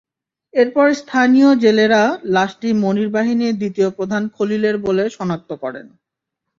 এরপর 0.53 0.87
স্থানীয় 1.01 1.49
জেলেরা 1.55 2.01
লাশটি 2.31 2.69
মনির 2.83 3.09
বাহিনীর 3.09 3.53
দ্বিতীয় 3.57 3.89
প্রধান 3.97 4.23
খলিলের 4.35 4.75
বলে 4.85 5.03
শনাক্ত 5.09 5.51
করেন। 5.63 5.87